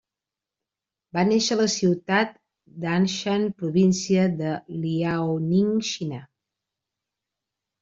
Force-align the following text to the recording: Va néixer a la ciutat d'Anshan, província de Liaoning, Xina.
Va 1.17 1.25
néixer 1.31 1.57
a 1.57 1.57
la 1.59 1.67
ciutat 1.73 2.31
d'Anshan, 2.87 3.45
província 3.61 4.25
de 4.41 4.57
Liaoning, 4.87 5.71
Xina. 5.93 6.25